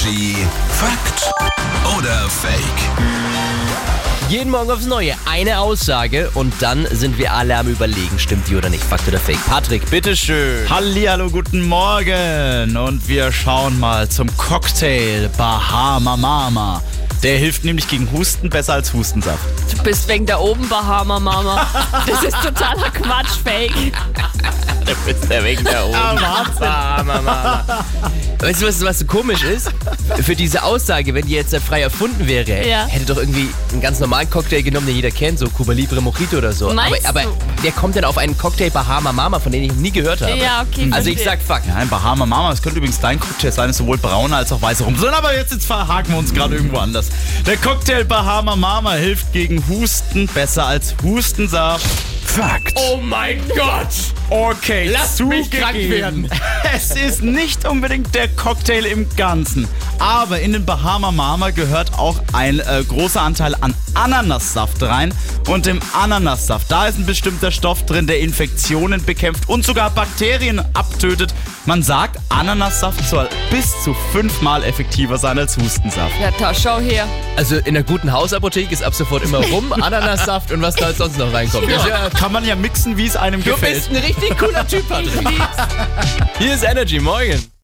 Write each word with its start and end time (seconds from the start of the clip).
Energy 0.00 0.46
Fakt 0.78 1.30
oder 1.98 2.28
Fake? 2.30 2.60
Jeden 4.30 4.50
Morgen 4.50 4.70
aufs 4.70 4.86
Neue 4.86 5.14
eine 5.28 5.58
Aussage 5.58 6.30
und 6.34 6.54
dann 6.60 6.86
sind 6.90 7.18
wir 7.18 7.32
alle 7.34 7.56
am 7.56 7.68
überlegen, 7.68 8.18
stimmt 8.18 8.48
die 8.48 8.56
oder 8.56 8.70
nicht, 8.70 8.82
Fakt 8.82 9.06
oder 9.08 9.18
Fake. 9.18 9.44
Patrick, 9.46 9.88
bitteschön. 9.90 10.68
Hallihallo, 10.70 11.28
guten 11.28 11.68
Morgen. 11.68 12.76
Und 12.76 13.08
wir 13.08 13.30
schauen 13.30 13.78
mal 13.78 14.08
zum 14.08 14.34
Cocktail 14.38 15.28
Bahama 15.36 16.16
Mama. 16.16 16.82
Der 17.22 17.36
hilft 17.36 17.64
nämlich 17.64 17.86
gegen 17.86 18.10
Husten 18.12 18.48
besser 18.48 18.74
als 18.74 18.94
Hustensaft. 18.94 19.44
Du 19.76 19.82
bist 19.82 20.08
wegen 20.08 20.24
der 20.24 20.40
oben 20.40 20.66
Bahama 20.68 21.20
Mama. 21.20 21.66
Das 22.06 22.22
ist 22.22 22.36
totaler 22.42 22.90
Quatsch, 22.90 23.36
Fake. 23.44 23.74
Du 24.86 24.96
bist 25.06 25.30
der 25.30 25.44
wegen 25.44 25.62
der 25.62 25.86
oben. 25.86 25.94
Mama, 27.14 27.64
Mama. 27.66 27.84
Weißt 28.40 28.62
du, 28.62 28.66
was, 28.68 28.82
was 28.82 28.98
so 29.00 29.04
komisch 29.04 29.42
ist? 29.42 29.70
Für 30.22 30.34
diese 30.34 30.62
Aussage, 30.62 31.12
wenn 31.14 31.26
die 31.26 31.34
jetzt 31.34 31.54
frei 31.56 31.82
erfunden 31.82 32.26
wäre, 32.26 32.66
Ja. 32.66 32.86
hätte 32.86 33.04
doch 33.06 33.18
irgendwie 33.18 33.48
einen 33.72 33.80
ganz 33.82 34.00
normalen 34.00 34.30
Cocktail 34.30 34.62
genommen, 34.62 34.86
den 34.86 34.96
jeder 34.96 35.10
kennt, 35.10 35.38
so 35.38 35.48
Cuba 35.50 35.72
Libre 35.72 36.00
Mojito 36.00 36.38
oder 36.38 36.52
so. 36.52 36.72
Meinst 36.72 37.06
aber, 37.06 37.20
aber 37.22 37.32
der 37.62 37.72
kommt 37.72 37.96
dann 37.96 38.04
auf 38.04 38.16
einen 38.16 38.36
Cocktail 38.38 38.70
Bahama 38.70 39.12
Mama, 39.12 39.38
von 39.40 39.52
dem 39.52 39.62
ich 39.64 39.72
nie 39.74 39.90
gehört 39.90 40.22
habe. 40.22 40.38
Ja, 40.38 40.62
okay, 40.70 40.88
Also 40.90 41.10
ich 41.10 41.22
sag 41.22 41.40
Fakt. 41.42 41.66
Ja, 41.68 41.74
ein 41.74 41.88
Bahama 41.88 42.24
Mama, 42.24 42.50
das 42.50 42.62
könnte 42.62 42.78
übrigens 42.78 42.98
dein 43.00 43.20
Cocktail 43.20 43.52
sein, 43.52 43.70
ist 43.70 43.76
sowohl 43.76 43.98
braune 43.98 44.34
als 44.34 44.52
auch 44.52 44.62
weiße 44.62 44.84
rum. 44.84 44.96
So, 44.96 45.08
aber 45.08 45.36
jetzt, 45.36 45.52
jetzt 45.52 45.66
verhaken 45.66 46.12
wir 46.12 46.18
uns 46.18 46.32
gerade 46.32 46.54
irgendwo 46.56 46.78
anders. 46.78 47.08
Der 47.46 47.56
Cocktail 47.58 48.04
Bahama 48.04 48.56
Mama 48.56 48.94
hilft 48.94 49.32
gegen 49.32 49.62
Husten 49.68 50.26
besser 50.28 50.64
als 50.66 50.94
Hustensaft. 51.02 51.84
Fakt. 52.34 52.74
Oh 52.76 52.96
mein 53.02 53.40
Gott! 53.56 53.88
Okay, 54.30 54.88
Lass 54.92 55.18
mich 55.18 55.50
krank 55.50 55.76
werden. 55.76 56.30
Es 56.72 56.92
ist 56.92 57.22
nicht 57.22 57.66
unbedingt 57.66 58.14
der 58.14 58.28
Cocktail 58.28 58.84
im 58.86 59.08
Ganzen, 59.16 59.66
aber 60.00 60.40
in 60.40 60.52
den 60.52 60.64
Bahama 60.64 61.10
Mama 61.12 61.50
gehört 61.50 61.94
auch 61.98 62.16
ein 62.32 62.58
äh, 62.58 62.82
großer 62.88 63.20
Anteil 63.22 63.54
an 63.60 63.74
Ananassaft 63.94 64.82
rein. 64.82 65.12
Und 65.48 65.66
im 65.66 65.80
Ananassaft, 65.92 66.70
da 66.70 66.86
ist 66.86 66.98
ein 66.98 67.06
bestimmter 67.06 67.50
Stoff 67.50 67.84
drin, 67.86 68.06
der 68.06 68.20
Infektionen 68.20 69.04
bekämpft 69.04 69.48
und 69.48 69.64
sogar 69.64 69.90
Bakterien 69.90 70.60
abtötet. 70.74 71.34
Man 71.66 71.82
sagt, 71.82 72.18
Ananassaft 72.28 73.06
soll 73.08 73.28
bis 73.50 73.82
zu 73.82 73.94
fünfmal 74.12 74.64
effektiver 74.64 75.18
sein 75.18 75.38
als 75.38 75.56
Hustensaft. 75.58 76.14
Ja, 76.20 76.30
da 76.38 76.54
schau 76.54 76.78
her. 76.80 77.06
Also 77.36 77.56
in 77.56 77.76
einer 77.76 77.82
guten 77.82 78.12
Hausapotheke 78.12 78.72
ist 78.72 78.82
ab 78.82 78.94
sofort 78.94 79.22
immer 79.24 79.38
rum, 79.48 79.72
Ananassaft 79.82 80.50
und 80.52 80.62
was 80.62 80.76
da 80.76 80.92
sonst 80.92 81.18
noch 81.18 81.32
reinkommt. 81.32 81.68
Ja, 81.68 82.08
kann 82.10 82.32
man 82.32 82.44
ja 82.44 82.54
mixen, 82.56 82.96
wie 82.96 83.06
es 83.06 83.16
einem 83.16 83.42
Du 83.42 83.50
gefällt. 83.50 83.74
bist 83.74 83.90
ein 83.90 83.96
richtig 83.96 84.38
cooler 84.38 84.66
Typ, 84.66 84.88
Patrick. 84.88 85.12
Hier 86.38 86.54
ist 86.54 86.62
Energy, 86.64 87.00
morgen. 87.00 87.50